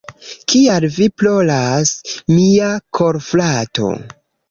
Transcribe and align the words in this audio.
Kial 0.53 0.87
vi 0.95 1.09
ploras, 1.23 1.93
mia 2.35 2.73
korfrato? 3.01 3.97